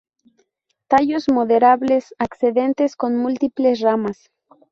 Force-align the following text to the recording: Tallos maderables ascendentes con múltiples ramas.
Tallos 0.87 1.27
maderables 1.29 2.15
ascendentes 2.17 2.95
con 2.95 3.15
múltiples 3.17 3.81
ramas. 3.81 4.31